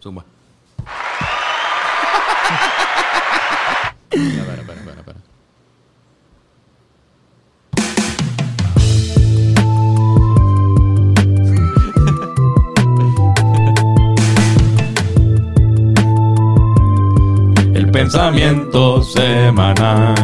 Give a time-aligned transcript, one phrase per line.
[0.00, 0.24] Zumba.
[4.10, 5.18] Espera, espera, espera, espera.
[17.74, 20.14] El pensamiento semanal.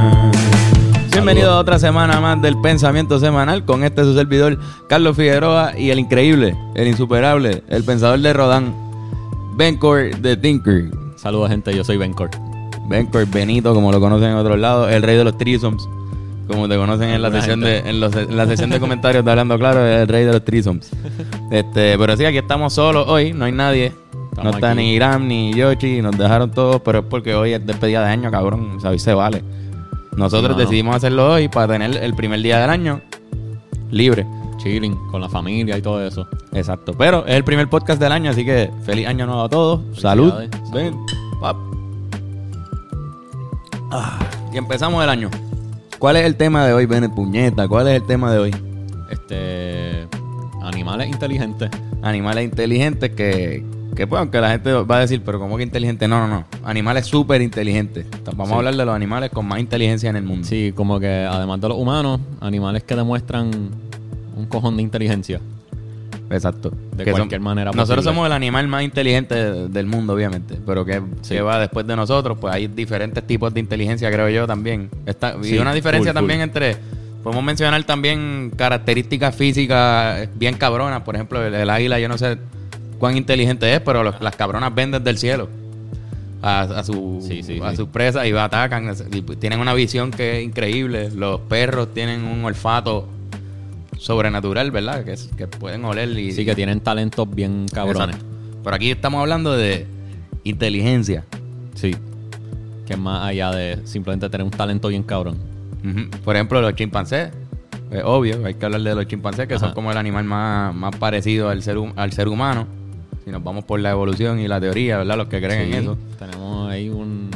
[1.10, 5.90] Bienvenido a otra semana más del pensamiento semanal con este su servidor Carlos Figueroa y
[5.90, 8.83] el increíble, el insuperable, el pensador de Rodán,
[9.56, 10.90] Bencor de Tinker.
[11.16, 11.74] Saludos, gente.
[11.74, 12.30] Yo soy Bencor.
[12.88, 15.88] Bencor Benito, como lo conocen en otros lados, el rey de los trisoms,
[16.48, 19.30] como te conocen en la sesión de en, los- en la sesión de comentarios de
[19.30, 20.90] hablando claro, el rey de los trisoms.
[21.50, 23.92] Este, pero sí, aquí estamos solos hoy, no hay nadie.
[24.42, 24.78] no está aquí.
[24.78, 28.30] ni Iram ni Yoshi, nos dejaron todos, pero es porque hoy es despedida de año,
[28.30, 28.72] cabrón.
[28.76, 29.42] O sea, hoy se vale.
[30.16, 30.60] Nosotros No, no.
[30.62, 33.00] decidimos hacerlo hoy para tener el primer día del año
[33.90, 34.26] libre.
[34.58, 36.26] Chilling con la familia y todo eso.
[36.52, 36.94] Exacto.
[36.96, 39.80] Pero es el primer podcast del año, así que feliz año nuevo a todos.
[39.98, 40.32] Salud.
[40.72, 40.96] Ven.
[41.40, 41.56] Pap.
[43.90, 44.18] Ah,
[44.52, 45.30] y empezamos el año.
[45.98, 47.68] ¿Cuál es el tema de hoy, Bennett Puñeta?
[47.68, 48.54] ¿Cuál es el tema de hoy?
[49.10, 50.06] Este.
[50.62, 51.70] Animales inteligentes.
[52.02, 56.08] Animales inteligentes que, que pues, aunque la gente va a decir, pero ¿cómo que inteligente?
[56.08, 56.44] No, no, no.
[56.64, 58.06] Animales súper inteligentes.
[58.24, 58.54] Vamos Sí.
[58.54, 60.46] a hablar de los animales con más inteligencia en el mundo.
[60.46, 63.50] Sí, como que además de los humanos, animales que demuestran
[64.36, 65.40] un cojón de inteligencia.
[66.30, 66.72] Exacto.
[66.96, 68.14] De Que son- cualquier manera Nosotros posible.
[68.14, 70.58] somos el animal más inteligente de- del mundo, obviamente.
[70.66, 71.34] Pero que, Sí.
[71.34, 74.88] que va después de nosotros, pues hay diferentes tipos de inteligencia, creo yo también.
[75.06, 76.76] Está, y Sí, una diferencia también entre.
[77.22, 81.02] Podemos mencionar también características físicas bien cabronas.
[81.02, 82.36] Por ejemplo, el, el águila, yo no sé
[82.98, 85.48] cuán inteligente es, pero los- las cabronas ven desde el cielo
[86.42, 87.76] a, a su Sí, sí, a sí.
[87.76, 88.94] sus presas y atacan.
[89.12, 91.10] Y tienen una visión que es increíble.
[91.12, 93.08] Los perros tienen un olfato
[93.98, 95.04] sobrenatural, ¿verdad?
[95.04, 98.16] Que, que pueden oler y Sí, que tienen talentos bien cabrones.
[98.16, 98.26] Exacto.
[98.62, 99.86] Pero aquí estamos hablando de
[100.44, 101.24] inteligencia.
[101.74, 101.94] Sí.
[102.86, 105.36] Que es más allá de simplemente tener un talento bien cabrón.
[106.24, 107.30] Por ejemplo, los chimpancés.
[107.90, 110.96] Es obvio, hay que hablar de los chimpancés, que son como el animal más, más
[110.96, 112.66] parecido al ser, al ser humano.
[113.24, 115.16] Si nos vamos por la evolución y la teoría, ¿verdad?
[115.18, 115.98] Los que creen Sí, en eso.
[116.18, 117.30] Tenemos ahí un.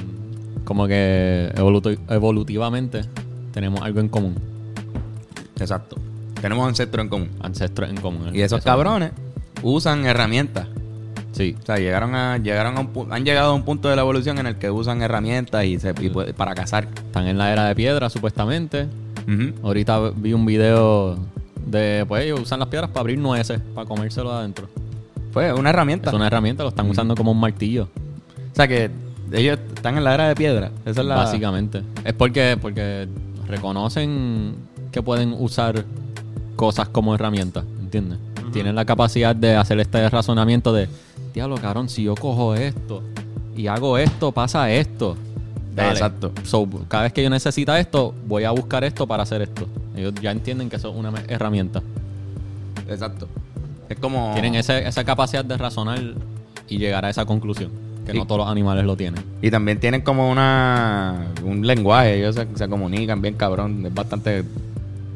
[0.64, 3.02] Como que evoluti- evolutivamente
[3.52, 4.34] tenemos algo en común.
[5.60, 5.96] Exacto.
[6.40, 7.28] Tenemos ancestros en común.
[7.40, 8.30] Ancestros en común.
[8.34, 8.64] Y esos Eso.
[8.66, 9.12] cabrones
[9.62, 10.66] usan herramientas.
[11.32, 11.56] Sí.
[11.60, 14.02] O sea, llegaron a, llegaron a un pu- han llegado a un punto de la
[14.02, 16.88] evolución en el que usan herramientas y, se, y puede- para cazar.
[16.94, 18.86] Están en la era de piedra, supuestamente.
[19.62, 21.18] Ahorita vi un video
[21.66, 22.04] de.
[22.08, 24.68] Pues ellos usan las piedras para abrir nueces, para comérselo de adentro.
[25.32, 26.08] Fue una herramienta.
[26.08, 27.88] Es una herramienta, lo están usando como un martillo.
[28.52, 28.90] O sea que
[29.32, 30.70] ellos están en la era de piedra.
[30.86, 31.16] Esa es la.
[31.16, 31.82] Básicamente.
[32.04, 33.06] Es porque, porque
[33.46, 34.54] reconocen
[34.90, 35.84] que pueden usar
[36.58, 38.18] cosas como herramientas, ¿entiendes?
[38.52, 40.88] Tienen la capacidad de hacer este razonamiento de,
[41.32, 43.02] diablo, cabrón, si yo cojo esto
[43.56, 45.16] y hago esto, pasa esto.
[45.76, 45.92] Dale.
[45.92, 46.32] Exacto.
[46.42, 49.68] So, cada vez que yo necesita esto, voy a buscar esto para hacer esto.
[49.96, 51.80] Ellos ya entienden que eso es una herramienta.
[52.88, 53.28] Exacto.
[53.88, 54.32] Es como.
[54.32, 56.00] Tienen ese- esa capacidad de razonar
[56.68, 57.70] y llegar a esa conclusión.
[58.06, 59.22] Que no todos los animales lo tienen.
[59.42, 61.26] Y también tienen como una.
[61.44, 62.16] Un lenguaje.
[62.18, 63.84] Ellos se, se comunican bien cabrón.
[63.86, 64.44] Es bastante.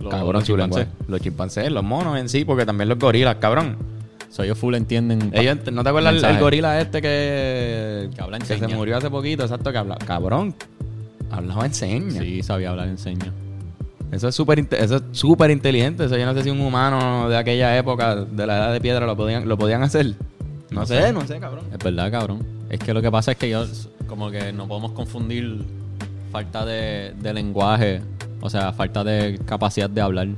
[0.02, 0.86] Los- cabrón los chimpancés.
[1.08, 3.76] Los chimpancés, los monos en sí, porque también los gorilas, cabrón.
[4.30, 5.30] So, ellos full entienden.
[5.34, 8.08] Ellos, ¿No te acuerdas el, gorila este que.
[8.14, 9.42] Que habla en se murió hace poquito?
[9.42, 9.96] Exacto, que habla.
[10.06, 10.54] Cabrón.
[11.30, 12.14] Hablaba en señas.
[12.14, 13.28] Sí, sabía hablar en señas.
[14.10, 16.04] Eso es súper eso es súper inteligente.
[16.04, 19.06] Eso yo no sé si un humano de aquella época, de la edad de piedra,
[19.06, 20.14] lo podían, lo podían hacer.
[20.70, 21.12] No, No sé, sé.
[21.12, 21.64] no sé, cabrón.
[21.72, 22.42] Es verdad, cabrón.
[22.70, 23.66] Es que lo que pasa es que yo,
[24.06, 25.62] como que no podemos confundir
[26.30, 28.00] falta de, de lenguaje,
[28.42, 30.28] o sea, falta de capacidad de hablar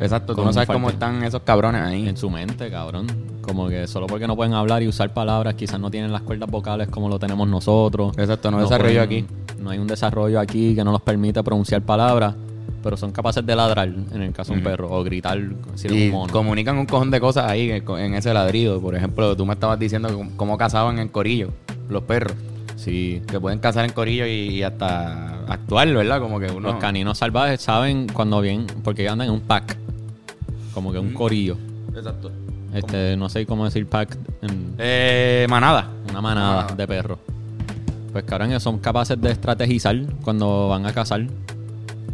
[0.00, 2.08] Exacto, tú no sabes cómo están esos cabrones ahí.
[2.08, 3.06] en su mente, cabrón.
[3.42, 6.48] Como que solo porque no pueden hablar y usar palabras, quizás no tienen las cuerdas
[6.50, 8.16] vocales como lo tenemos nosotros.
[8.16, 9.34] Exacto, no, desarrollo pueden- aquí.
[9.60, 12.34] No hay un desarrollo aquí que no los permite pronunciar palabras,
[12.82, 15.38] pero son capaces de ladrar, en el caso de un perro, o gritar
[15.74, 16.32] si Y un mono.
[16.32, 18.80] comunican un cojón de cosas ahí en- ese ladrido.
[18.80, 21.50] Por ejemplo, tú me estabas diciendo cómo- cómo cazaban en corillo
[21.90, 22.34] los perros.
[22.80, 23.20] Sí.
[23.26, 26.18] Que pueden cazar en corillo y, hasta actuar, ¿verdad?
[26.20, 26.70] Como que uno...
[26.72, 29.76] Los caninos salvajes saben cuando vienen, porque andan en un pack,
[30.72, 31.58] como que un corillo.
[31.94, 32.30] Exacto.
[32.72, 35.90] Este, no sé cómo decir pack en Eh, manada.
[36.08, 36.74] una manada Manada.
[36.74, 37.18] de perros.
[38.12, 41.26] Pues cabrón, ellos son capaces de estrategizar cuando van a cazar.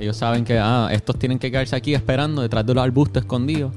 [0.01, 3.73] Ellos saben que, ah, estos tienen que quedarse aquí esperando detrás de los arbustos escondidos.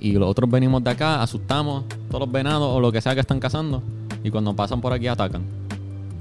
[0.00, 3.20] Y los otros venimos de acá, asustamos todos los venados o lo que sea que
[3.20, 3.80] están cazando.
[4.24, 5.42] Y cuando pasan por aquí atacan.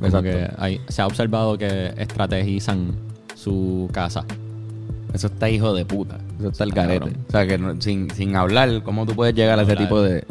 [0.09, 2.92] Como que hay- se ha observado que estrategizan
[3.36, 4.25] su casa.
[5.13, 6.18] Eso está hijo de puta.
[6.39, 7.00] Eso está el Está garete.
[7.06, 7.25] cabrón.
[7.27, 10.24] O sea, que no- sin, sin hablar, ¿cómo tú puedes llegar a ese tipo de,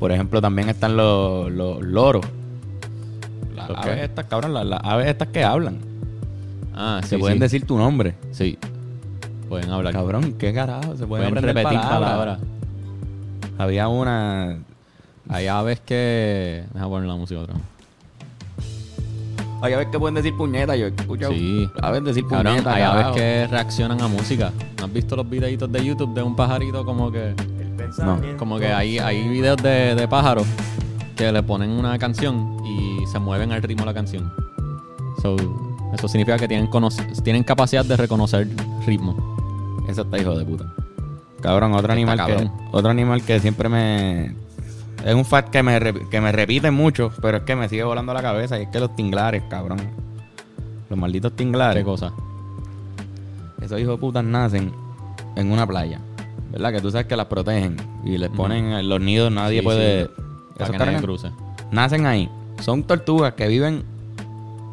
[0.00, 2.26] Por ejemplo, también están los, los loros.
[3.54, 3.90] Las ¿Los qué?
[3.90, 5.78] aves estas, cabrón, las, las aves estas que hablan.
[6.74, 7.40] Ah, sí, Se pueden sí.
[7.40, 8.14] decir tu nombre.
[8.32, 8.58] Sí.
[9.48, 9.92] Pueden hablar.
[9.92, 10.96] Cabrón, qué carajo.
[10.96, 11.88] Se pueden, repetir palabras.
[11.90, 12.38] palabras.
[13.58, 14.58] Había una.
[15.28, 16.64] Hay aves que...
[16.74, 17.62] Deja poner la música otra vez.
[19.64, 20.76] Hay aves que pueden decir puñeta.
[20.76, 21.68] Yo he escuchado Sí.
[21.82, 22.74] aves decir Cabrón, puñeta.
[22.74, 23.14] hay aves carajo.
[23.16, 24.52] que reaccionan a música.
[24.78, 27.34] ¿No has visto los videitos de YouTube de un pajarito como que...
[27.98, 28.18] No.
[28.38, 30.46] Como que hay, hay videos de, de pájaros
[31.16, 34.32] que le ponen una canción y se mueven al ritmo de la canción.
[35.22, 35.36] So,
[35.94, 36.68] eso significa que tienen,
[37.22, 38.48] tienen capacidad de reconocer
[38.86, 39.16] ritmo.
[39.88, 40.64] Eso está hijo de puta.
[41.40, 42.48] Cabrón, otro Está animal cabrón.
[42.48, 44.34] que otro animal que siempre me
[45.04, 45.78] es un fact que me
[46.10, 48.80] que me repite mucho, pero es que me sigue volando la cabeza y es que
[48.80, 49.78] los tinglares, cabrón.
[50.90, 51.84] Los malditos ¿Qué tinglares.
[51.84, 52.12] cosa?
[53.60, 54.72] Esos hijos de putas nacen
[55.36, 56.00] en una playa.
[56.50, 56.72] ¿Verdad?
[56.72, 60.04] Que tú sabes que las protegen y les ponen en los nidos, nadie Sí, puede
[60.04, 60.10] sí.
[60.58, 61.30] Para que nadie cruce.
[61.72, 62.28] nacen ahí.
[62.60, 63.82] Son tortugas que viven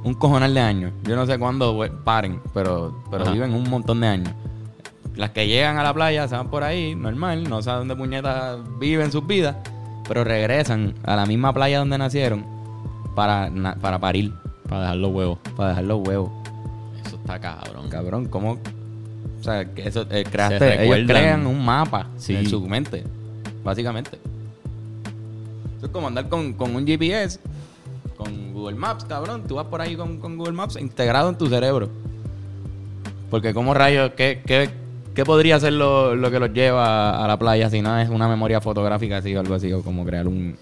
[0.03, 0.91] un cojonal de años.
[1.03, 3.31] Yo no sé cuándo we- paren, pero, pero Ajá.
[3.33, 4.33] viven un montón de años.
[5.15, 8.59] Las que llegan a la playa se van por ahí, normal, no saben dónde puñetas
[8.79, 9.55] viven sus vidas,
[10.11, 12.43] pero regresan a la misma playa donde nacieron
[13.15, 14.33] para, na- para parir,
[14.67, 15.39] Para dejar los huevos.
[15.55, 16.29] para dejar los huevos.
[17.05, 17.87] Eso está cabrón.
[17.87, 18.57] Cabrón, ¿cómo?
[19.39, 21.07] O sea, que eso, eh, creaste, Se ellos recuerdan.
[21.07, 22.35] crean un mapa Sí.
[22.35, 23.05] en su mente,
[23.63, 24.19] básicamente.
[25.77, 27.39] Eso es como andar con, con un GPS,
[28.17, 29.43] con Google Maps, cabrón.
[29.47, 31.87] Tú vas por ahí con, con Google Maps integrado en tu cerebro.
[33.29, 34.69] Porque como rayos, ¿qué, qué,
[35.13, 38.27] qué podría ser lo, lo que los lleva a la playa si no es una
[38.27, 39.71] memoria fotográfica así o algo así?
[39.73, 40.55] O como crear un...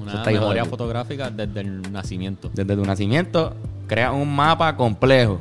[0.00, 2.50] Una de memoria fotográfica desde el nacimiento.
[2.54, 3.54] Desde tu nacimiento,
[3.86, 5.40] creas un mapa complejo.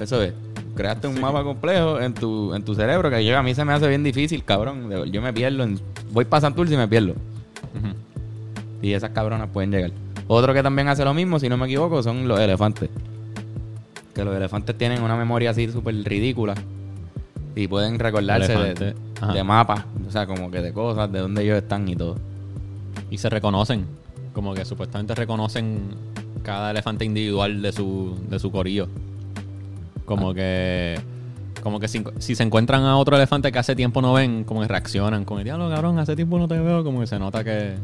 [0.00, 0.34] Eso es.
[0.76, 3.72] Creaste un mapa complejo en tu, en tu cerebro que yo, a mí se me
[3.72, 4.90] hace bien difícil, cabrón.
[5.10, 5.64] Yo me pierdo.
[5.64, 5.80] en-
[6.12, 7.14] voy para Santurce y me pierdo.
[8.80, 9.90] Y esas cabronas pueden llegar.
[10.28, 12.88] Otro que también hace lo mismo, si no me equivoco, son los elefantes.
[14.14, 16.54] Que los elefantes tienen una memoria así súper ridícula.
[17.54, 19.84] Y pueden recordarse de, mapas.
[20.06, 22.16] O sea, como que de cosas, de dónde ellos están y todo.
[23.10, 23.86] Y se reconocen.
[24.32, 25.94] Como que supuestamente reconocen
[26.42, 28.88] cada elefante individual de su, de su corillo.
[30.04, 30.98] Como que.
[31.62, 34.62] Como que si, si se encuentran a otro elefante que hace tiempo no ven, como
[34.62, 35.24] que reaccionan.
[35.24, 36.82] Como que, diablo, cabrón, hace tiempo no te veo.
[36.82, 37.74] Como que se nota que.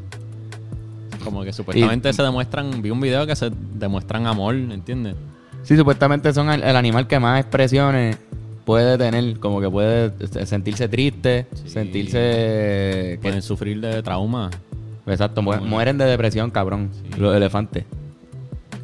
[1.23, 2.81] Como que supuestamente se demuestran.
[2.83, 5.15] Vi un video que se demuestran amor, ¿entiendes?
[5.63, 8.17] Sí, supuestamente son el, el animal que más expresiones
[8.65, 10.13] puede tener, como que puede
[10.47, 11.69] sentirse triste, Sí.
[11.71, 12.19] sentirse...
[12.19, 14.51] que- Pueden sufrir de trauma.
[15.07, 17.21] exacto, mu- mueren de depresión, cabrón, Sí.
[17.21, 17.85] los elefantes.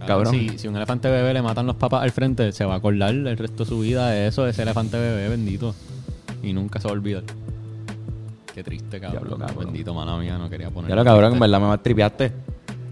[0.07, 0.35] Cabrón.
[0.35, 3.11] Si, si un elefante bebé le matan los papás al frente, se va a acordar
[3.15, 5.75] el resto de su vida de eso, de ese elefante bebé bendito.
[6.43, 7.23] Y nunca se va a olvidar.
[8.55, 9.25] Qué triste, cabrón.
[9.29, 9.65] Diablo, cabrón.
[9.65, 10.91] Bendito, mala mía, no quería poner.
[10.91, 12.33] Ya lo cabrón, en verdad me tripiaste.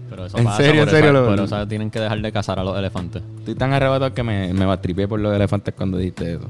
[0.09, 2.21] Pero eso En pasa, serio, por en serio, eso- lo- por eso tienen que dejar
[2.21, 3.23] de cazar a los elefantes.
[3.39, 6.49] Estoy tan arrebatado que me, me batripié por los elefantes cuando dijiste eso.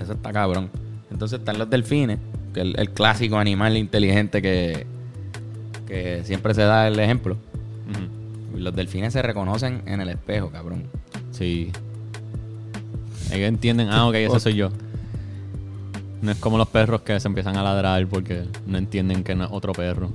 [0.00, 0.70] Eso está cabrón.
[1.10, 2.18] Entonces están los delfines,
[2.54, 4.86] que es el, el clásico animal inteligente que,
[5.86, 7.36] que siempre se da el ejemplo.
[8.54, 10.84] Los delfines se reconocen en el espejo, cabrón.
[11.30, 11.72] Sí.
[13.32, 14.70] Ellos entienden, ah, ok, ese soy yo.
[16.20, 19.44] No es como los perros que se empiezan a ladrar porque no entienden que no
[19.44, 20.10] es otro perro.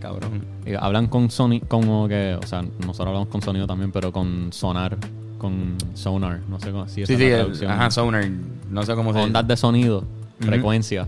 [0.00, 0.44] Cabrón.
[0.64, 4.52] Y hablan con sonido, como que, o sea, nosotros hablamos con sonido también, pero con
[4.52, 4.96] sonar,
[5.38, 8.28] con sonar, no sé cómo si Sí, sí, el- ajá, sonar.
[8.70, 10.04] No sé cómo se Ondas de sonido,
[10.40, 11.06] frecuencia,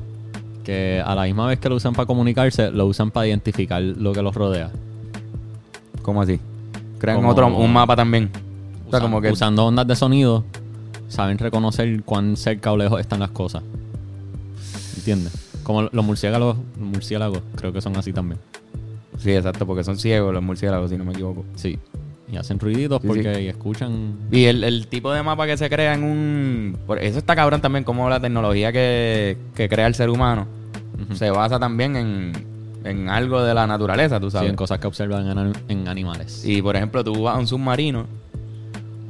[0.65, 4.13] que a la misma vez que lo usan para comunicarse, lo usan para identificar lo
[4.13, 4.71] que los rodea.
[6.03, 6.41] ¿Cómo así?
[6.99, 8.31] Crean Como- otro, un mapa también.
[8.87, 9.31] O sea, como que...
[9.31, 10.45] Usando ondas de sonido,
[11.09, 13.63] saben reconocer cuán cerca o lejos están las cosas.
[14.97, 15.33] ¿Entiendes?
[15.73, 18.41] Como los murciélagos, murciélagos, creo que son así también.
[19.19, 21.45] Sí, exacto, porque son ciegos los murciélagos, si no me equivoco.
[21.55, 21.79] Sí.
[22.33, 23.47] Y hacen ruiditos Sí, porque sí.
[23.49, 24.15] escuchan.
[24.33, 26.77] Y el, el tipo de mapa que se crea en un...
[27.01, 30.47] Eso está cabrón también, como la tecnología que, que crea el ser humano
[31.15, 32.33] se basa también en,
[32.85, 34.51] en algo de la naturaleza, tú Sí, sabes.
[34.51, 36.45] en cosas que observan en, an- en animales.
[36.45, 38.07] Y por ejemplo, tú vas a un submarino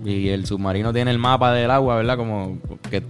[0.04, 2.16] y el submarino tiene el mapa del agua, ¿verdad?
[2.16, 2.58] Como
[2.90, 3.02] que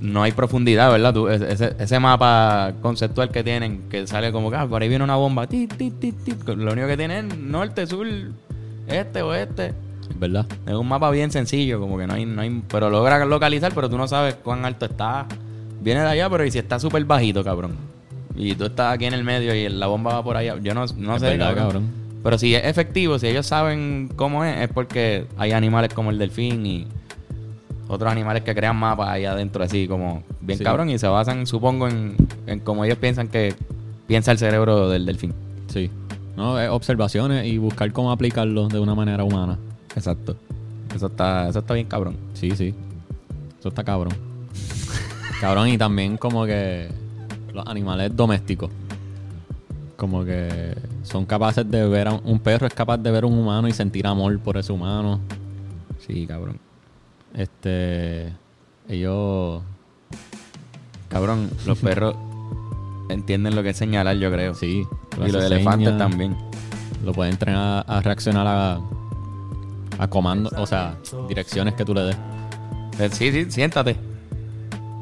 [0.00, 1.14] no hay profundidad, ¿verdad?
[1.14, 5.04] Tú- ese, ese mapa conceptual que tienen, que sale como que ah, por ahí viene
[5.04, 6.14] una bomba, ti, ti, ti,
[6.46, 8.06] lo único que tienen norte, sur,
[8.88, 9.72] este, oeste.
[10.18, 10.46] ¿Verdad?
[10.66, 13.90] Es un mapa bien sencillo, como que no hay, no hay, pero logra localizar, pero
[13.90, 15.26] tú no sabes cuán alto está.
[15.80, 17.72] Viene de allá, pero y si está súper bajito, cabrón.
[18.34, 20.56] Y tú estás aquí en el medio y la bomba va por allá.
[20.62, 21.64] Yo no, no Es sé, verdad, cabrón.
[21.64, 21.90] cabrón.
[22.22, 26.18] Pero si es efectivo, si ellos saben cómo es, es porque hay animales como el
[26.18, 26.86] delfín y
[27.88, 30.64] otros animales que crean mapas ahí adentro, así como bien Sí.
[30.64, 32.16] cabrón y se basan, supongo, en,
[32.46, 33.54] en cómo ellos piensan que
[34.06, 35.32] piensa el cerebro del delfín.
[35.68, 35.90] Sí.
[36.36, 39.58] No, es observaciones y buscar cómo aplicarlo de una manera humana.
[39.94, 40.36] Exacto.
[40.94, 42.16] Eso está, eso está bien cabrón.
[42.34, 42.74] Sí, sí.
[43.58, 44.12] Eso está cabrón.
[45.40, 46.88] cabrón, y también como que
[47.52, 48.70] los animales domésticos.
[49.96, 50.74] Como que
[51.04, 53.66] son capaces de ver a un, un perro es capaz de ver a un humano
[53.66, 55.20] y sentir amor por ese humano.
[56.06, 56.58] Sí, cabrón.
[57.34, 58.32] Este
[58.88, 59.62] ellos
[61.08, 62.16] Cabrón, los perros
[63.08, 64.54] entienden lo que es señalar, yo creo.
[64.54, 64.86] sí,
[65.24, 66.36] Y los elefantes también.
[67.04, 68.80] Lo pueden entrenar a, reaccionar a
[69.98, 70.96] a comandos, o sea,
[71.28, 72.16] direcciones que tú le des.
[72.98, 73.96] Eh, Sí, sí, siéntate.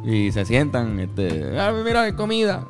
[0.04, 2.66] Y se sientan, este, ah, mira, hay comida.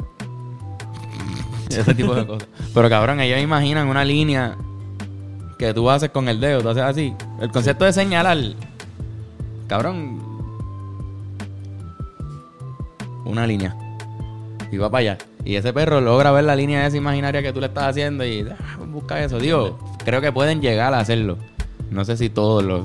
[1.68, 2.48] Ese tipo de cosas.
[2.72, 4.56] Pero cabrón, ellos imaginan una línea
[5.58, 7.14] que tú haces con el dedo, tú haces así.
[7.40, 8.38] El concepto de señalar,
[9.66, 10.20] cabrón,
[13.24, 13.76] una línea.
[14.70, 15.18] Y va para allá.
[15.44, 18.46] Y ese perro logra ver la línea esa imaginaria que tú le estás haciendo y
[18.50, 19.38] ah, busca eso.
[19.38, 21.36] Digo, creo que pueden llegar a hacerlo.
[21.90, 22.84] No sé si todos los...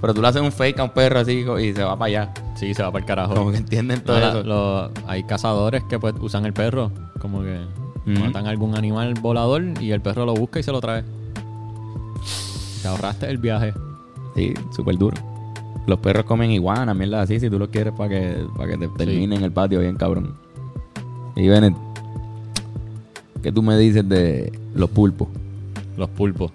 [0.00, 2.34] Pero tú le haces un fake a un perro así y se va para allá.
[2.54, 3.34] Sí, se va para el carajo.
[3.34, 4.42] Como que entienden todo la- eso.
[4.42, 6.90] lo- hay cazadores que pues usan el perro,
[7.20, 7.58] como que
[8.06, 11.04] matan algún animal volador y el perro lo busca y se lo trae.
[12.82, 13.74] Te ahorraste el viaje.
[14.34, 15.16] Sí, súper duro.
[15.86, 18.88] Los perros comen iguana, mierda así, si tú lo quieres para que, para que te
[18.88, 20.34] termine en el patio bien cabrón.
[21.36, 21.74] Y Bennett,
[23.42, 25.28] ¿qué tú me dices de los pulpos?
[25.96, 26.52] Los pulpos.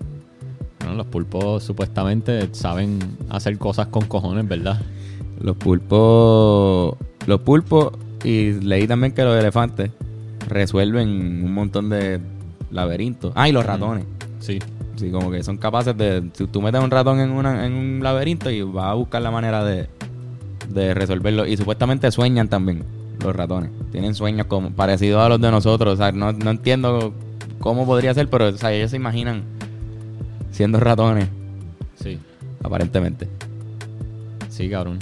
[0.79, 4.79] Bueno, los pulpos supuestamente saben hacer cosas con cojones, ¿verdad?
[5.41, 9.91] Los pulpos, los pulpos y leí también que los elefantes
[10.47, 12.19] resuelven un montón de
[12.71, 13.31] laberintos.
[13.35, 14.05] Ah, y los ratones.
[14.39, 14.59] Sí.
[14.95, 16.23] Sí, como que son capaces de.
[16.33, 19.31] Si tú metes un ratón en, una, en un laberinto y vas a buscar la
[19.31, 19.89] manera de,
[20.69, 21.45] de resolverlo.
[21.45, 22.83] Y supuestamente sueñan también
[23.21, 23.71] los ratones.
[23.91, 25.95] Tienen sueños como parecidos a los de nosotros.
[25.95, 27.13] O sea, no, no entiendo
[27.59, 29.43] cómo podría ser, pero o sea, ellos se imaginan
[30.51, 31.27] siendo ratones,
[32.01, 32.17] Sí.
[32.63, 33.27] aparentemente.
[34.49, 34.99] Sí, cabrón.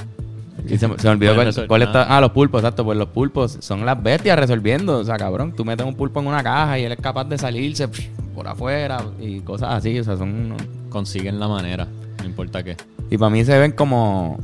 [0.68, 2.04] Y se, me- se me olvidó cuál, cuál está.
[2.04, 2.84] Ah, los pulpos, exacto.
[2.86, 4.98] Pues los pulpos son las bestias resolviendo.
[4.98, 7.38] O sea, cabrón, tú metes un pulpo en una caja y él es capaz de
[7.38, 9.98] salirse psh, por afuera y cosas así.
[10.00, 10.54] O sea, son
[10.90, 11.88] Consiguen la manera,
[12.20, 12.78] no importa qué.
[13.10, 14.38] Y para mí se ven como,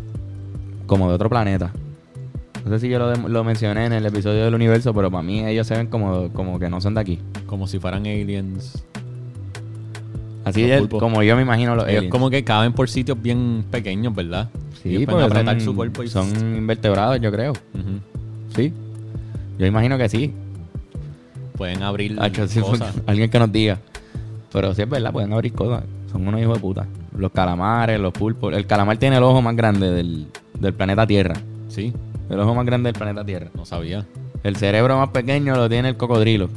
[0.88, 1.72] como de otro planeta.
[2.66, 5.22] No sé si yo lo, de- lo mencioné en el episodio del universo, pero para
[5.24, 7.20] mí ellos se ven como, como que no son de aquí.
[7.46, 8.84] Como si fueran aliens.
[10.46, 12.12] Así es como yo me imagino los Ellos aliens.
[12.12, 14.50] como que caben por sitios bien pequeños, ¿verdad?
[14.82, 16.08] Sí, Ellos porque son, su cuerpo y...
[16.08, 16.28] son
[16.58, 17.54] invertebrados, yo creo.
[18.56, 18.74] Sí.
[19.60, 20.34] Yo imagino que sí.
[21.60, 22.94] Pueden abrir Hacho, sí, cosas.
[22.96, 23.78] porque- alguien que nos diga.
[24.52, 25.84] Pero sí es verdad, pueden abrir cosas.
[26.12, 26.88] Son unos hijos de puta.
[27.16, 28.52] Los calamares, los pulpos.
[28.56, 30.26] El calamar tiene el ojo más grande del,
[30.60, 31.36] del planeta Tierra.
[31.68, 31.94] Sí,
[32.32, 33.50] El ojo más grande del planeta Tierra.
[33.54, 34.06] no sabía.
[34.44, 36.50] El cerebro más pequeño lo tiene el cocodrilo.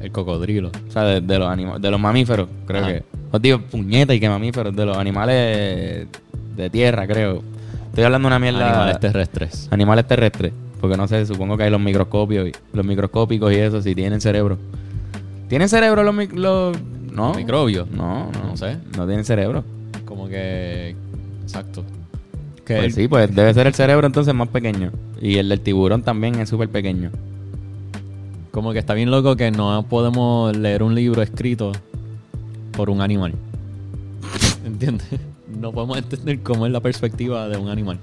[0.00, 0.70] El cocodrilo.
[0.88, 2.92] O sea, de, de los anima- de los mamíferos, creo Ajá.
[2.92, 3.04] que.
[3.30, 6.06] Os digo, puñeta y que mamíferos, de los animales
[6.56, 7.42] de tierra, creo.
[7.90, 8.68] Estoy hablando de una mierda.
[8.68, 9.68] Animales terrestres.
[9.70, 10.52] Animales terrestres.
[10.80, 14.20] Porque no sé, supongo que hay los microscopios, y- los microscópicos y eso, si tienen
[14.20, 14.58] cerebro.
[15.48, 16.76] ¿Tienen cerebro los, mic- los
[17.12, 17.34] no?
[17.34, 17.90] Microbios.
[17.90, 18.76] No, no, No sé.
[18.96, 19.64] No tienen cerebro.
[20.04, 20.94] Como que...
[21.42, 21.82] Exacto.
[22.64, 24.92] Que Pues el- sí, pues debe ser el cerebro entonces más pequeño.
[25.20, 27.10] Y el del tiburón también es súper pequeño.
[28.50, 31.72] Como que está bien loco que no podemos leer un libro escrito
[32.72, 33.32] por un animal.
[34.66, 35.06] ¿Entiendes?
[35.60, 37.98] No podemos entender cómo es la perspectiva de un animal.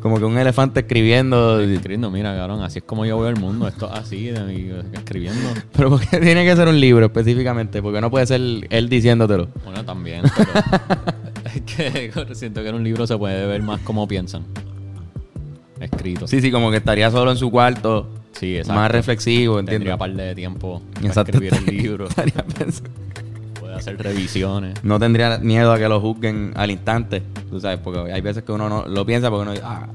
[0.00, 1.60] Como que un elefante escribiendo.
[1.60, 3.68] Escribiendo, mira, cabrón, así es como yo veo el mundo.
[3.68, 5.48] Esto es así, de, y escribiendo.
[5.76, 9.48] Pero porque tiene que ser un libro específicamente, porque no puede ser él diciéndotelo.
[9.64, 10.50] Bueno, también, pero
[11.54, 14.44] es que siento que en un libro se puede ver más cómo piensan.
[15.78, 16.26] Escrito.
[16.26, 18.80] Sí, sí, como que estaría solo en su cuarto, Sí, exacto.
[18.80, 19.98] más reflexivo, Tendría ¿entiendes?
[19.98, 21.32] par de tiempo para Exacto.
[21.32, 22.06] escribir el libro.
[22.08, 22.90] Estaría pensando-
[23.80, 24.82] hacer revisiones.
[24.84, 28.52] No tendría miedo a que lo juzguen al instante, tú sabes, porque hay veces que
[28.52, 29.88] uno no lo piensa porque uno dice, ah,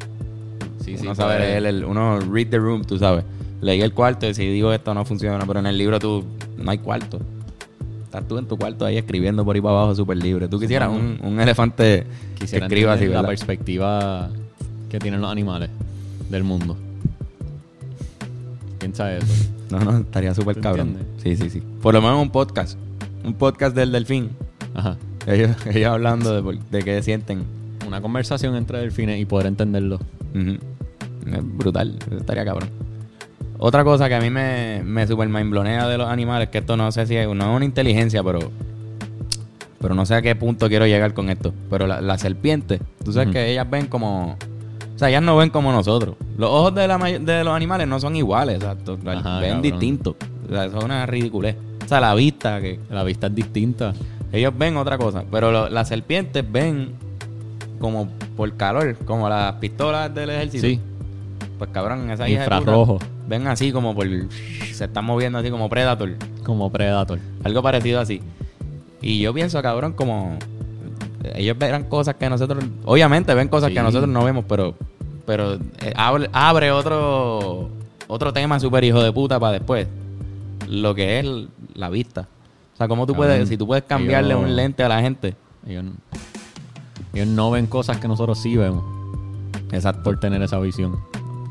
[0.83, 3.23] Sí, sí, uno sabe leer, el, uno read the room, tú sabes.
[3.61, 6.23] Leí el cuarto y si digo esto no funciona, pero en el libro tú,
[6.59, 7.19] no hay cuarto.
[8.03, 10.47] Estás tú en tu cuarto ahí escribiendo por ahí para abajo súper libre.
[10.47, 13.29] Tú quisieras un, un elefante que Quisiera escriba así, entender la ¿verdad?
[13.29, 14.29] perspectiva
[14.89, 15.69] que tienen los animales
[16.29, 16.77] del mundo.
[18.79, 19.25] Piensa eso.
[19.71, 20.89] No, no, estaría súper ¿Tú cabrón.
[20.89, 21.23] entiendes?
[21.23, 21.63] Sí, sí, sí.
[21.81, 22.77] Por lo menos un podcast.
[23.25, 24.29] Un podcast del delfín.
[24.73, 24.97] Ajá.
[25.27, 27.43] Ellos, ellos hablando de, de qué sienten.
[27.87, 29.99] Una conversación entre delfines y poder entenderlo.
[30.33, 32.69] Es brutal, eso estaría cabrón.
[33.57, 36.91] Otra cosa que a mí me, me super mindblonea de los animales, que esto no
[36.91, 38.51] sé si es, no es una inteligencia, pero
[39.79, 41.53] pero no sé a qué punto quiero llegar con esto.
[41.69, 44.35] Pero la, la serpiente, tú sabes que ellas ven como
[44.95, 46.15] O sea, ellas no ven como nosotros.
[46.37, 48.97] Los ojos de, la de los animales no son iguales, exacto.
[48.97, 49.61] Ven cabrón.
[49.61, 50.15] distintos.
[50.47, 51.55] O sea, eso es una ridiculez.
[51.85, 53.93] O sea, la vista, que La vista es distinta.
[54.33, 55.23] ellos ven otra cosa.
[55.31, 56.93] Pero lo- las serpientes ven
[57.79, 60.65] como por calor, como las pistolas del ejército.
[60.65, 60.79] Sí,
[61.57, 64.07] Pues cabrón, esa hija de puta infrarrojo, Ven así como por...
[64.73, 66.11] Se están moviendo así como Predator.
[66.43, 67.19] como Predator.
[67.43, 68.21] Algo parecido así.
[69.01, 70.37] Y yo pienso, cabrón, como...
[71.33, 72.63] Ellos verán cosas que nosotros...
[72.85, 73.75] Obviamente ven cosas Sí.
[73.75, 74.75] que nosotros no vemos, pero...
[75.25, 77.69] Pero eh, abre, abre otro...
[78.07, 79.87] Otro tema súper hijo de puta para después.
[80.69, 81.25] Lo que es
[81.75, 82.27] la vista.
[82.73, 83.49] O sea, cómo tú Cabrón, puedes...
[83.49, 85.35] Si tú puedes cambiarle ellos- un lente a la gente.
[85.67, 85.85] Ellos,
[87.13, 88.83] ellos no ven cosas que nosotros sí vemos
[89.71, 90.03] Exacto.
[90.03, 90.99] por tener esa visión.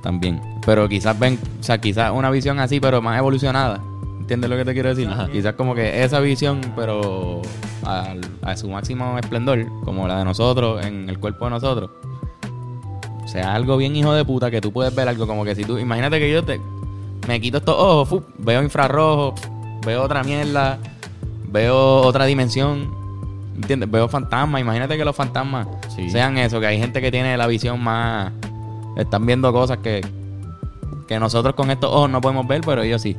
[0.02, 0.40] También.
[0.66, 1.38] Pero quizás ven...
[1.60, 3.80] O sea, quizás una visión así, pero más evolucionada.
[4.20, 5.08] ¿Entiendes lo que te quiero decir?
[5.08, 5.28] Ajá.
[5.30, 7.42] Quizás como que esa visión, pero
[7.84, 11.90] a, su máximo esplendor, como la de nosotros, en el cuerpo de nosotros,
[13.26, 15.78] sea algo bien hijo de puta que tú puedes ver algo como que si tú,
[15.78, 16.60] imagínate que yo te
[17.26, 19.34] me quito estos ojos, fu, veo infrarrojo,
[19.84, 20.78] veo otra mierda,
[21.48, 22.90] veo otra dimensión,
[23.54, 23.90] ¿entiendes?
[23.90, 26.10] Veo fantasmas, imagínate que los fantasmas Sí.
[26.10, 28.32] sean eso, que hay gente que tiene la visión más,
[28.96, 30.00] están viendo cosas que,
[31.08, 33.16] que nosotros con estos ojos no podemos ver, pero ellos sí.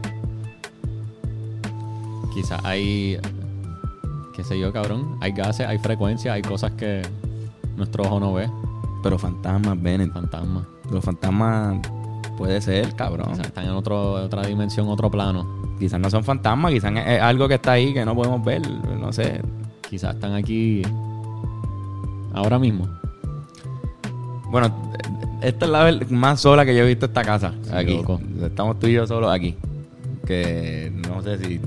[2.33, 3.17] Quizás hay,
[4.35, 5.17] qué sé yo, cabrón.
[5.21, 7.01] Hay gases, hay frecuencias, hay cosas que
[7.77, 8.49] nuestro ojo no ve.
[9.03, 10.63] Pero fantasmas, ven, Fantasmas.
[10.91, 11.77] los fantasmas
[12.37, 13.27] puede ser, cabrón.
[13.31, 15.45] Quizás están en otro, otra dimensión, otro plano.
[15.79, 19.11] Quizás no son fantasmas, quizás es algo que está ahí que no podemos ver, no
[19.11, 19.41] sé.
[19.89, 20.81] Quizás están aquí
[22.33, 22.87] ahora mismo.
[24.49, 24.73] Bueno,
[25.41, 27.53] esta es la más sola que yo he visto esta casa.
[27.63, 27.97] Sí, aquí.
[27.97, 28.21] loco.
[28.41, 29.55] Estamos tú y yo solos aquí.
[30.25, 31.59] Que no sé si.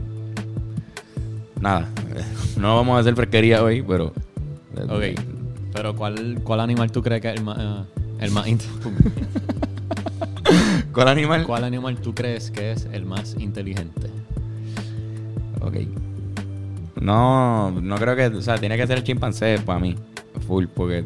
[1.60, 1.88] Nada.
[2.56, 4.06] No vamos a hacer fresquería hoy, pero.
[4.88, 5.20] Ok.
[5.72, 7.84] Pero ¿cuál, cuál animal tú crees que es el más, eh,
[8.18, 8.46] el más
[10.98, 11.44] ¿Cuál animal?
[11.46, 14.08] ¿Cuál animal tú crees que es el más inteligente?
[15.60, 15.76] Ok.
[17.00, 18.26] No, no creo que.
[18.36, 19.94] O sea, tiene que ser el chimpancé para mí.
[20.48, 21.04] Full, porque.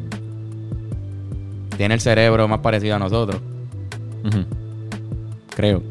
[1.77, 3.39] Tiene el cerebro más parecido a nosotros.
[5.55, 5.83] Creo.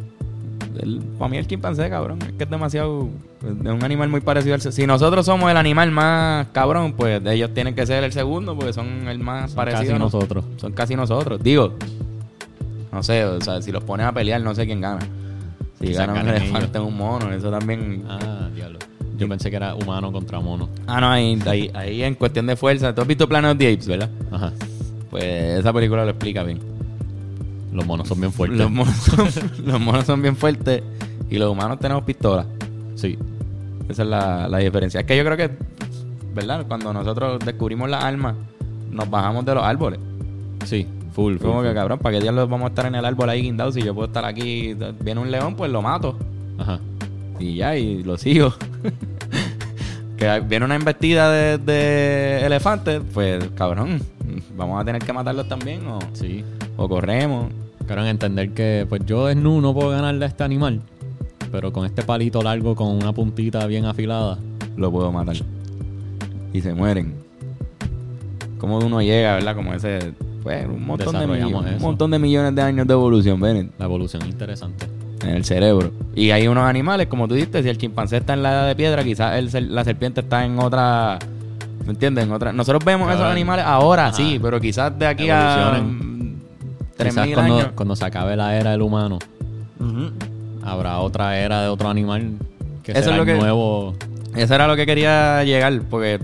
[0.81, 2.19] El- para mí el chimpancé, cabrón.
[2.23, 3.09] Es que es demasiado.
[3.43, 4.61] Es un animal muy parecido al.
[4.63, 8.73] Si nosotros somos el animal más cabrón, pues ellos tienen que ser el segundo, porque
[8.73, 9.81] son el más Son parecido.
[9.83, 10.45] casi a nos- nosotros.
[10.57, 11.41] Son casi nosotros.
[11.41, 11.75] Digo.
[12.93, 15.01] No sé, o sea, si los pones a pelear, no sé quién gana.
[15.81, 18.05] Si Quizás gana un elefante un mono, eso también.
[18.09, 18.79] Ah, diablo.
[19.17, 20.69] Yo pensé que era humano contra mono.
[20.87, 22.95] Ah, no, ahí, ahí, ahí en cuestión de fuerza.
[22.95, 24.11] Tú has visto Planet of the Apes, ¿verdad?
[24.31, 24.53] Ajá.
[25.11, 26.59] Pues esa película lo explica bien.
[27.73, 28.59] Los monos son bien fuertes.
[28.59, 29.29] Los monos, son,
[29.65, 30.83] los monos son bien fuertes
[31.31, 32.47] y los humanos tenemos pistolas.
[32.95, 33.19] Sí.
[33.89, 35.01] Esa es la, la diferencia.
[35.01, 35.51] Es que yo creo que,
[36.35, 36.67] ¿verdad?
[36.69, 38.35] Cuando nosotros descubrimos las armas,
[38.91, 39.99] nos bajamos de los árboles.
[40.67, 40.87] Sí.
[41.13, 43.43] Full, full, Como que, cabrón, ¿para qué diablos vamos a estar en el árbol ahí
[43.43, 43.75] guindados?
[43.75, 46.17] Si yo puedo estar aquí, viene un león, pues lo mato.
[46.59, 46.81] Ajá.
[47.39, 48.53] Y ya, y lo sigo.
[50.17, 54.01] que viene una embestida de, de elefantes, pues, cabrón,
[54.57, 56.45] vamos a tener que matarlos también o, Sí.
[56.77, 57.49] o corremos.
[57.87, 60.81] Quiero entender que, pues yo desnudo no puedo ganarle a este animal.
[61.51, 64.39] Pero con este palito largo, con una puntita bien afilada.
[64.77, 65.37] lo puedo matar.
[66.55, 67.13] Y se mueren.
[68.59, 69.55] Como uno llega, ¿verdad?
[69.57, 70.13] Como ese.
[70.43, 73.85] Pues un montón, de millones, un montón de millones de años de evolución, ven, La
[73.85, 74.87] evolución es interesante.
[75.23, 75.93] en el cerebro.
[76.17, 78.75] Y hay unos animales, como tú dijiste, si el chimpancé está en la edad de
[78.75, 81.19] piedra, quizás el la serpiente está en otra.
[81.85, 82.25] ¿Me entiendes?
[82.25, 82.53] En otra.
[82.53, 84.17] Nosotros vemos esos animales ahora, Ajá.
[84.17, 85.81] sí, pero quizás de aquí a.
[86.99, 87.69] Quizás cuando, años.
[87.75, 89.19] cuando se acabe la era del humano,
[90.65, 92.33] habrá otra era de otro animal
[92.83, 93.95] que Eso será es lo el que- nuevo.
[94.37, 96.19] Eso era lo que quería llegar, porque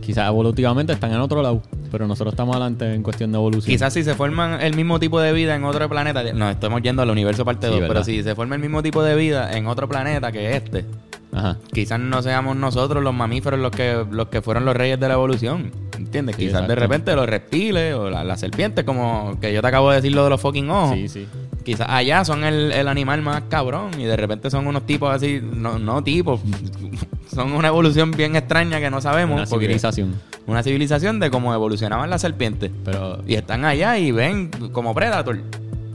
[0.00, 1.62] Quizás evolutivamente están en otro lado,
[1.94, 3.72] pero nosotros estamos adelante en cuestión de evolución.
[3.72, 7.02] Quizás si se forman el mismo tipo de vida en otro planeta, nos estamos yendo
[7.02, 7.94] al universo parte Sí, 2, ¿verdad?
[7.94, 10.84] pero si se forma el mismo tipo de vida en otro planeta que este,
[11.32, 11.56] Ajá.
[11.72, 15.14] quizás no seamos nosotros los mamíferos los que los que fueron los reyes de la
[15.14, 15.70] evolución.
[15.96, 16.34] ¿Entiendes?
[16.36, 19.90] Sí, quizás de repente los reptiles o la- las serpientes, como que yo te acabo
[19.90, 20.96] de decir lo de los fucking ojos.
[20.96, 21.28] Sí, sí.
[21.64, 25.40] Quizás allá son el, el animal más cabrón y de repente son unos tipos así,
[25.42, 26.40] no, no tipos,
[27.34, 29.36] son una evolución bien extraña que no sabemos.
[29.36, 30.14] Una civilización.
[30.46, 32.70] Una civilización de cómo evolucionaban las serpientes.
[32.84, 35.40] Pero Y están allá y ven como Predator.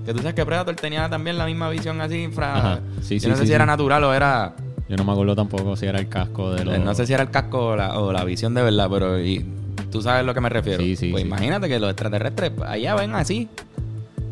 [0.06, 2.80] Que tú sabes que Predator tenía también la misma visión así infra.
[3.04, 4.56] Sí, Yo sí, no sé sí, si era natural o era.
[4.88, 6.76] yo no me acuerdo tampoco si era el casco de los.
[6.76, 9.20] eh, No sé si era el casco o la, o la visión de verdad, pero
[9.24, 9.46] y,
[9.92, 10.82] tú sabes a lo que me refiero.
[10.82, 11.28] Sí, sí, pues sí.
[11.28, 13.48] imagínate que los extraterrestres allá ven así.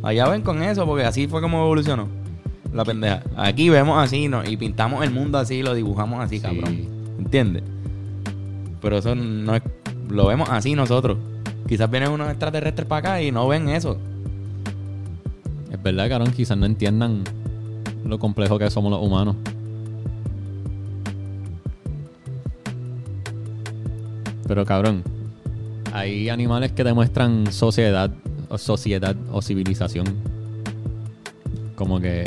[0.07, 2.07] Allá ven con eso, porque así fue como evolucionó
[2.73, 3.23] la pendeja.
[3.35, 4.41] Aquí vemos así ¿no?
[4.49, 6.43] y pintamos el mundo así, lo dibujamos así, Sí.
[6.43, 6.77] cabrón.
[7.19, 7.63] ¿Entiendes?
[8.81, 9.61] Pero eso no es.
[10.07, 11.17] Lo vemos así nosotros.
[11.67, 13.97] Quizás vienen unos extraterrestres para acá y no ven eso.
[15.69, 17.25] Es verdad, cabrón, quizás no entiendan
[18.05, 19.35] lo complejo que somos los humanos.
[24.47, 25.03] Pero cabrón,
[25.91, 28.09] hay animales que demuestran sociedad
[28.49, 30.05] o sociedad o civilización.
[31.75, 32.23] Como que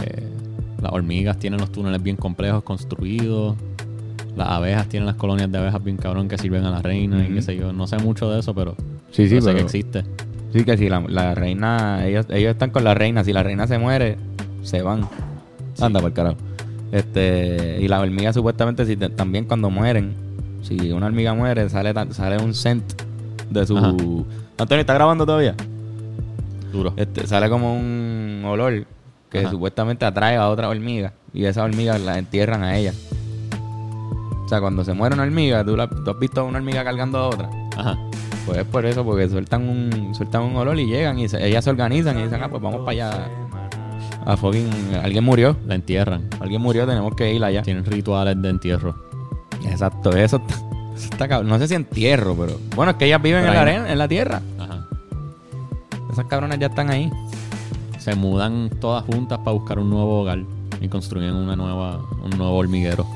[0.80, 3.56] las hormigas tienen los túneles bien complejos construidos.
[4.36, 7.34] Las abejas tienen las colonias de abejas bien cabrón que sirven a la reina y
[7.34, 7.72] qué sé yo.
[7.72, 8.76] No sé mucho de eso, pero,
[9.10, 10.04] Sí, sí, pero sé que existe.
[10.52, 13.66] Sí, que si la, la reina, ellos, ellos están con la reina, si la reina
[13.66, 14.16] se muere,
[14.62, 15.08] se van.
[15.80, 16.36] Anda por carajo.
[16.92, 20.12] Este, y las hormigas supuestamente si te- también cuando mueren,
[20.62, 22.84] si una hormiga muere, sale, sale un scent
[23.50, 23.76] de su...
[23.78, 23.88] Ajá.
[24.58, 25.54] Antonio, ¿está grabando todavía?
[26.72, 26.92] Duro.
[26.96, 28.86] Este, sale como un olor
[29.30, 29.50] que Ajá.
[29.50, 32.96] supuestamente atrae a otra hormiga y esas hormigas las entierran a ellas.
[34.44, 36.82] O sea, cuando se muere una hormiga, ¿tú, la- tú has visto a una hormiga
[36.82, 37.48] cargando a otra.
[37.76, 37.96] Ajá.
[38.46, 41.62] Pues es por eso, porque sueltan un, sueltan un olor y llegan y se- ellas
[41.64, 43.28] se organizan y dicen, ah, pues vamos para allá.
[44.26, 44.68] A fucking,
[45.02, 46.28] alguien murió, La entierran.
[46.40, 47.62] alguien murió, tenemos que ir allá.
[47.62, 48.94] Tienen rituales de entierro.
[49.64, 50.54] Exacto, eso está,
[50.94, 51.48] eso está cabrón.
[51.48, 54.08] No sé si entierro, pero bueno, es que ellas viven en la arena, en la
[54.08, 54.42] tierra.
[54.58, 54.79] Ajá.
[56.10, 57.10] Esas cabronas ya están ahí.
[57.98, 60.40] Se mudan todas juntas para buscar un nuevo hogar
[60.80, 63.06] y construyen una nueva, un nuevo hormiguero.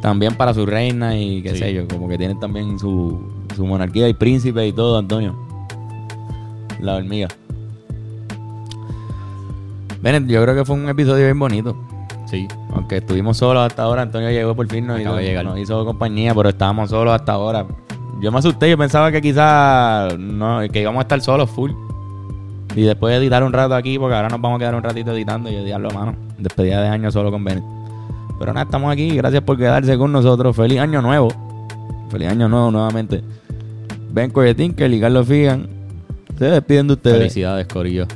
[0.00, 1.58] También para su reina y qué Sí.
[1.58, 3.20] sé yo, como que tienen también su,
[3.56, 5.34] su monarquía y príncipe y todo, Antonio.
[6.80, 7.28] La hormiga.
[10.00, 11.76] Ven, yo creo que fue un episodio bien bonito.
[12.26, 12.46] Sí.
[12.72, 15.84] Aunque estuvimos solos hasta ahora, Antonio llegó por fin, nos, Acaba hizo, de nos hizo
[15.84, 17.66] compañía, pero estábamos solos hasta ahora.
[18.20, 21.72] Yo me asusté, yo pensaba que quizás no, que íbamos a estar solos full.
[22.76, 25.12] Y después de editar un rato aquí, porque ahora nos vamos a quedar un ratito
[25.12, 26.14] editando y editarlo, mano.
[26.38, 27.64] Despedida de año solo con Bennett.
[28.38, 30.54] Pero nada, estamos aquí, gracias por quedarse con nosotros.
[30.54, 31.28] Feliz año nuevo.
[32.10, 33.22] Feliz año nuevo nuevamente.
[34.12, 35.66] Ben Tinker y Carlos Figan
[36.38, 37.18] se despiden de ustedes.
[37.18, 38.06] Felicidades, Corillo.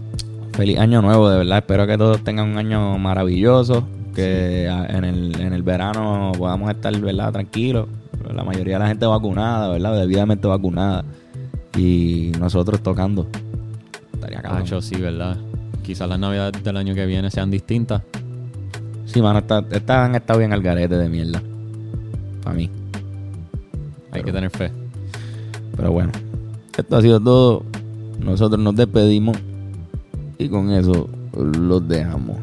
[0.52, 1.58] Feliz año nuevo, de verdad.
[1.58, 3.84] Espero que todos tengan un año maravilloso.
[4.14, 7.32] Que a- en, el, en el verano podamos estar, ¿verdad?
[7.32, 7.88] Tranquilos.
[8.32, 9.98] La mayoría de la gente vacunada, ¿verdad?
[9.98, 11.04] Debidamente vacunada.
[11.76, 13.26] Y nosotros tocando.
[14.22, 14.62] Estaría cabrón.
[14.62, 15.36] Hacho, sí, ¿verdad?
[15.82, 18.02] Quizás las navidades del año que viene sean distintas.
[19.04, 21.42] Sí, mano, está- estas han estado bien al garete de mierda.
[22.44, 22.70] Para mí.
[24.12, 24.70] Hay Pero- que tener fe.
[25.76, 26.12] Pero bueno,
[26.76, 27.64] esto ha sido todo.
[28.20, 29.36] Nosotros nos despedimos.
[30.38, 32.36] Y con eso los dejamos.